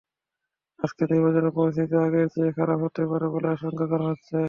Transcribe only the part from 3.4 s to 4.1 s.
আশঙ্কা করা